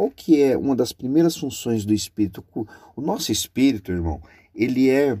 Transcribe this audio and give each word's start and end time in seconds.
qual 0.00 0.10
que 0.10 0.42
é 0.42 0.56
uma 0.56 0.74
das 0.74 0.94
primeiras 0.94 1.36
funções 1.36 1.84
do 1.84 1.92
espírito? 1.92 2.42
O 2.96 3.02
nosso 3.02 3.30
espírito, 3.30 3.92
irmão, 3.92 4.22
ele 4.54 4.88
é 4.88 5.18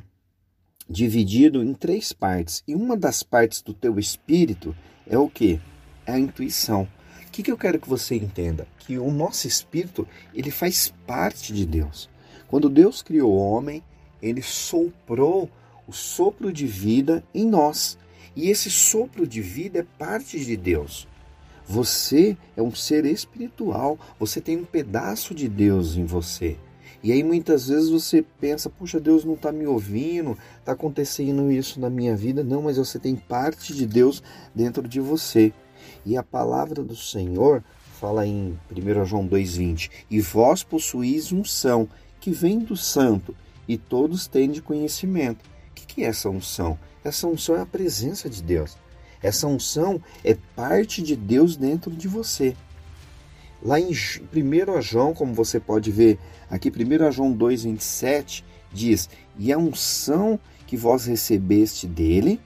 dividido 0.88 1.62
em 1.62 1.74
três 1.74 2.14
partes. 2.14 2.64
E 2.66 2.74
uma 2.74 2.96
das 2.96 3.22
partes 3.22 3.60
do 3.60 3.74
teu 3.74 3.98
espírito 3.98 4.74
é 5.06 5.18
o 5.18 5.28
que? 5.28 5.60
É 6.06 6.12
a 6.12 6.18
intuição. 6.18 6.88
O 7.26 7.30
que, 7.30 7.42
que 7.42 7.52
eu 7.52 7.58
quero 7.58 7.78
que 7.78 7.90
você 7.90 8.14
entenda? 8.14 8.66
Que 8.78 8.96
o 8.96 9.10
nosso 9.10 9.46
espírito, 9.46 10.08
ele 10.32 10.50
faz 10.50 10.90
parte 11.06 11.52
de 11.52 11.66
Deus. 11.66 12.08
Quando 12.48 12.70
Deus 12.70 13.02
criou 13.02 13.34
o 13.34 13.38
homem, 13.38 13.82
ele 14.22 14.40
soprou 14.40 15.50
o 15.86 15.92
sopro 15.92 16.50
de 16.50 16.66
vida 16.66 17.22
em 17.34 17.44
nós. 17.44 17.98
E 18.34 18.48
esse 18.48 18.70
sopro 18.70 19.26
de 19.26 19.42
vida 19.42 19.80
é 19.80 19.86
parte 19.98 20.42
de 20.42 20.56
Deus. 20.56 21.06
Você 21.70 22.36
é 22.56 22.60
um 22.60 22.74
ser 22.74 23.04
espiritual, 23.04 23.96
você 24.18 24.40
tem 24.40 24.56
um 24.56 24.64
pedaço 24.64 25.32
de 25.32 25.48
Deus 25.48 25.96
em 25.96 26.04
você. 26.04 26.56
E 27.00 27.12
aí 27.12 27.22
muitas 27.22 27.68
vezes 27.68 27.88
você 27.88 28.24
pensa, 28.40 28.68
puxa, 28.68 28.98
Deus 28.98 29.24
não 29.24 29.34
está 29.34 29.52
me 29.52 29.68
ouvindo, 29.68 30.36
está 30.58 30.72
acontecendo 30.72 31.48
isso 31.48 31.78
na 31.78 31.88
minha 31.88 32.16
vida. 32.16 32.42
Não, 32.42 32.62
mas 32.62 32.76
você 32.76 32.98
tem 32.98 33.14
parte 33.14 33.72
de 33.72 33.86
Deus 33.86 34.20
dentro 34.52 34.88
de 34.88 34.98
você. 34.98 35.52
E 36.04 36.16
a 36.16 36.24
palavra 36.24 36.82
do 36.82 36.96
Senhor 36.96 37.62
fala 38.00 38.26
em 38.26 38.58
1 38.68 39.04
João 39.04 39.28
2,20: 39.28 39.90
E 40.10 40.20
vós 40.20 40.64
possuís 40.64 41.30
unção 41.30 41.88
que 42.20 42.32
vem 42.32 42.58
do 42.58 42.76
santo, 42.76 43.32
e 43.68 43.78
todos 43.78 44.26
têm 44.26 44.50
de 44.50 44.60
conhecimento. 44.60 45.48
O 45.70 45.72
que 45.72 46.02
é 46.02 46.08
essa 46.08 46.28
unção? 46.28 46.76
Essa 47.04 47.28
unção 47.28 47.54
é 47.54 47.60
a 47.60 47.66
presença 47.66 48.28
de 48.28 48.42
Deus. 48.42 48.76
Essa 49.22 49.46
unção 49.46 50.00
é 50.24 50.36
parte 50.56 51.02
de 51.02 51.14
Deus 51.14 51.56
dentro 51.56 51.90
de 51.90 52.08
você. 52.08 52.56
Lá 53.62 53.78
em 53.78 53.90
1 53.90 54.80
João, 54.80 55.12
como 55.12 55.34
você 55.34 55.60
pode 55.60 55.90
ver 55.90 56.18
aqui, 56.50 56.70
1 56.70 57.12
João 57.12 57.36
2,27 57.36 58.42
diz: 58.72 59.08
E 59.38 59.52
a 59.52 59.58
unção 59.58 60.40
que 60.66 60.76
vós 60.76 61.04
recebeste 61.04 61.86
dele 61.86 62.40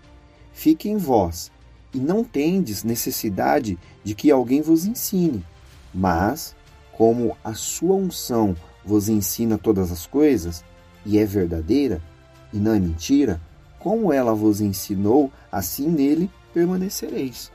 fique 0.52 0.88
em 0.88 0.96
vós, 0.96 1.52
e 1.92 1.98
não 1.98 2.24
tendes 2.24 2.82
necessidade 2.82 3.78
de 4.02 4.14
que 4.14 4.30
alguém 4.30 4.60
vos 4.60 4.84
ensine, 4.84 5.44
mas, 5.92 6.56
como 6.92 7.36
a 7.44 7.54
sua 7.54 7.94
unção 7.94 8.56
vos 8.84 9.08
ensina 9.08 9.56
todas 9.56 9.92
as 9.92 10.06
coisas, 10.06 10.64
e 11.06 11.18
é 11.18 11.24
verdadeira, 11.24 12.02
e 12.52 12.56
não 12.56 12.74
é 12.74 12.80
mentira, 12.80 13.40
como 13.78 14.12
ela 14.12 14.34
vos 14.34 14.60
ensinou, 14.60 15.30
assim 15.52 15.88
nele 15.88 16.30
permanecereis. 16.54 17.52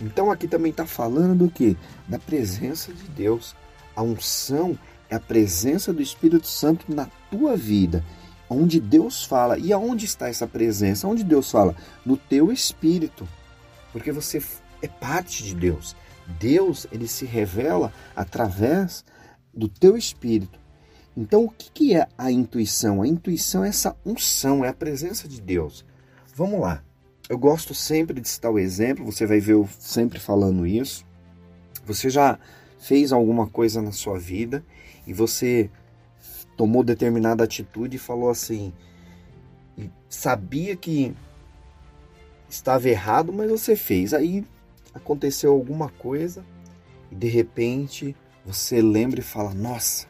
Então 0.00 0.30
aqui 0.30 0.48
também 0.48 0.70
está 0.70 0.84
falando 0.84 1.38
do 1.38 1.50
que? 1.50 1.76
Da 2.08 2.18
presença 2.18 2.92
de 2.92 3.04
Deus. 3.04 3.54
A 3.94 4.02
unção 4.02 4.76
é 5.08 5.14
a 5.14 5.20
presença 5.20 5.92
do 5.92 6.02
Espírito 6.02 6.46
Santo 6.46 6.92
na 6.92 7.06
tua 7.30 7.56
vida, 7.56 8.04
onde 8.48 8.80
Deus 8.80 9.24
fala. 9.24 9.58
E 9.58 9.72
aonde 9.72 10.04
está 10.04 10.28
essa 10.28 10.46
presença? 10.46 11.06
Onde 11.06 11.22
Deus 11.22 11.50
fala? 11.50 11.76
No 12.04 12.16
teu 12.16 12.52
espírito. 12.52 13.26
Porque 13.92 14.10
você 14.10 14.42
é 14.82 14.88
parte 14.88 15.44
de 15.44 15.54
Deus. 15.54 15.96
Deus, 16.38 16.86
ele 16.92 17.08
se 17.08 17.24
revela 17.24 17.92
através 18.14 19.04
do 19.52 19.68
teu 19.68 19.96
espírito. 19.96 20.58
Então, 21.16 21.44
o 21.44 21.50
que 21.50 21.94
é 21.94 22.06
a 22.16 22.30
intuição? 22.30 23.02
A 23.02 23.06
intuição 23.06 23.64
é 23.64 23.68
essa 23.68 23.96
unção, 24.06 24.64
é 24.64 24.68
a 24.68 24.72
presença 24.74 25.28
de 25.28 25.40
Deus. 25.40 25.84
Vamos 26.34 26.60
lá. 26.60 26.82
Eu 27.30 27.38
gosto 27.38 27.72
sempre 27.72 28.20
de 28.20 28.28
citar 28.28 28.50
o 28.50 28.58
exemplo, 28.58 29.04
você 29.04 29.24
vai 29.24 29.38
ver 29.38 29.52
eu 29.52 29.68
sempre 29.78 30.18
falando 30.18 30.66
isso. 30.66 31.06
Você 31.86 32.10
já 32.10 32.36
fez 32.80 33.12
alguma 33.12 33.46
coisa 33.46 33.80
na 33.80 33.92
sua 33.92 34.18
vida 34.18 34.64
e 35.06 35.12
você 35.12 35.70
tomou 36.56 36.82
determinada 36.82 37.44
atitude 37.44 37.94
e 37.94 38.00
falou 38.00 38.30
assim, 38.30 38.72
sabia 40.08 40.74
que 40.74 41.14
estava 42.48 42.88
errado, 42.88 43.32
mas 43.32 43.48
você 43.48 43.76
fez. 43.76 44.12
Aí 44.12 44.44
aconteceu 44.92 45.52
alguma 45.52 45.88
coisa 45.88 46.44
e 47.12 47.14
de 47.14 47.28
repente 47.28 48.16
você 48.44 48.82
lembra 48.82 49.20
e 49.20 49.22
fala: 49.22 49.54
Nossa, 49.54 50.08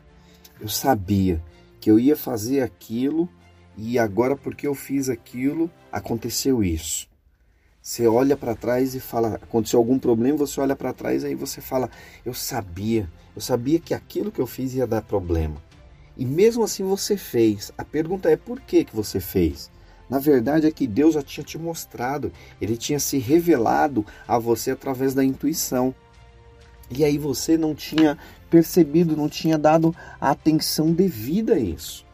eu 0.59 0.69
sabia 0.69 1.45
que 1.83 1.91
eu 1.91 2.01
ia 2.01 2.17
fazer 2.17 2.63
aquilo 2.63 3.29
e 3.77 3.99
agora 3.99 4.35
porque 4.35 4.67
eu 4.67 4.75
fiz 4.75 5.11
aquilo 5.11 5.71
aconteceu 5.93 6.65
isso. 6.65 7.10
Você 7.83 8.07
olha 8.07 8.37
para 8.37 8.55
trás 8.55 8.95
e 8.95 9.01
fala, 9.01 9.37
aconteceu 9.37 9.79
algum 9.79 9.99
problema, 9.99 10.37
você 10.37 10.61
olha 10.61 10.77
para 10.77 10.93
trás 10.93 11.23
e 11.23 11.29
aí 11.29 11.35
você 11.35 11.63
fala, 11.63 11.91
eu 12.27 12.35
sabia, 12.35 13.09
eu 13.35 13.41
sabia 13.41 13.79
que 13.79 13.95
aquilo 13.95 14.31
que 14.31 14.41
eu 14.41 14.47
fiz 14.47 14.75
ia 14.75 14.87
dar 14.87 15.01
problema. 15.01 15.57
E 16.15 16.27
mesmo 16.27 16.63
assim 16.63 16.85
você 16.85 17.17
fez. 17.17 17.73
A 17.79 17.85
pergunta 17.85 18.31
é 18.31 18.37
por 18.37 18.61
que 18.61 18.85
que 18.85 18.95
você 18.95 19.19
fez? 19.19 19.71
Na 20.11 20.19
verdade 20.19 20.67
é 20.67 20.71
que 20.71 20.87
Deus 20.87 21.15
já 21.15 21.23
tinha 21.23 21.43
te 21.43 21.57
mostrado, 21.57 22.31
ele 22.61 22.77
tinha 22.77 23.01
se 23.01 23.17
revelado 23.17 24.05
a 24.29 24.39
você 24.39 24.73
através 24.73 25.15
da 25.15 25.25
intuição. 25.25 25.95
E 26.91 27.03
aí 27.03 27.17
você 27.17 27.57
não 27.57 27.75
tinha 27.75 28.19
percebido, 28.51 29.17
não 29.17 29.29
tinha 29.29 29.57
dado 29.57 29.97
a 30.21 30.31
atenção 30.31 30.93
devida 30.93 31.55
a 31.55 31.59
isso. 31.59 32.05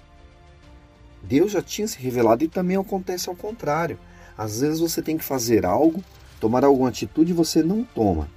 Deus 1.22 1.50
já 1.50 1.62
tinha 1.62 1.88
se 1.88 1.98
revelado 1.98 2.44
e 2.44 2.48
também 2.48 2.76
acontece 2.76 3.28
ao 3.28 3.34
contrário. 3.34 3.98
Às 4.36 4.60
vezes 4.60 4.80
você 4.80 5.00
tem 5.00 5.16
que 5.16 5.24
fazer 5.24 5.64
algo, 5.64 6.02
tomar 6.40 6.64
alguma 6.64 6.88
atitude 6.88 7.30
e 7.30 7.34
você 7.34 7.62
não 7.62 7.84
toma. 7.84 8.28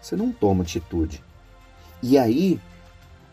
Você 0.00 0.16
não 0.16 0.32
toma 0.32 0.62
atitude. 0.62 1.22
E 2.02 2.16
aí, 2.16 2.60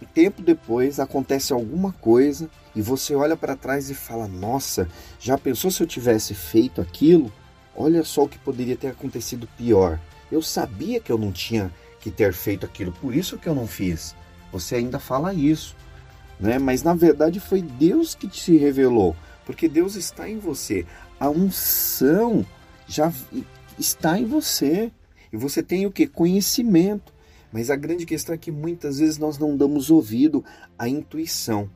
tempo 0.05 0.41
depois, 0.41 0.99
acontece 0.99 1.51
alguma 1.51 1.91
coisa 1.91 2.49
e 2.75 2.81
você 2.81 3.13
olha 3.13 3.35
para 3.35 3.55
trás 3.55 3.89
e 3.89 3.93
fala: 3.93 4.27
Nossa, 4.27 4.87
já 5.19 5.37
pensou 5.37 5.69
se 5.69 5.83
eu 5.83 5.87
tivesse 5.87 6.33
feito 6.33 6.81
aquilo? 6.81 7.31
Olha 7.75 8.03
só 8.03 8.23
o 8.23 8.29
que 8.29 8.39
poderia 8.39 8.77
ter 8.77 8.87
acontecido 8.87 9.47
pior. 9.57 9.99
Eu 10.31 10.41
sabia 10.41 10.99
que 10.99 11.11
eu 11.11 11.17
não 11.17 11.31
tinha 11.31 11.71
que 11.99 12.09
ter 12.09 12.33
feito 12.33 12.65
aquilo, 12.65 12.93
por 12.93 13.13
isso 13.13 13.37
que 13.37 13.47
eu 13.47 13.53
não 13.53 13.67
fiz. 13.67 14.15
Você 14.51 14.75
ainda 14.75 14.99
fala 14.99 15.33
isso, 15.33 15.75
né? 16.39 16.57
Mas 16.57 16.81
na 16.81 16.93
verdade 16.93 17.39
foi 17.39 17.61
Deus 17.61 18.15
que 18.15 18.27
te 18.27 18.55
revelou, 18.55 19.15
porque 19.45 19.67
Deus 19.67 19.95
está 19.95 20.29
em 20.29 20.39
você 20.39 20.85
a 21.19 21.29
unção 21.29 22.45
já 22.87 23.11
está 23.77 24.19
em 24.19 24.25
você. 24.25 24.91
E 25.31 25.37
você 25.37 25.61
tem 25.61 25.85
o 25.85 25.91
que? 25.91 26.07
Conhecimento. 26.07 27.13
Mas 27.51 27.69
a 27.69 27.75
grande 27.75 28.05
questão 28.05 28.35
é 28.35 28.37
que 28.37 28.51
muitas 28.51 28.99
vezes 28.99 29.17
nós 29.17 29.37
não 29.37 29.55
damos 29.55 29.89
ouvido 29.89 30.43
à 30.77 30.89
intuição. 30.89 31.69